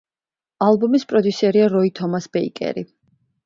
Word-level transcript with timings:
ალბომის 0.67 1.05
პროდიუსერია 1.11 1.69
როი 1.77 1.95
თომას 2.03 2.31
ბეიკერი. 2.39 2.89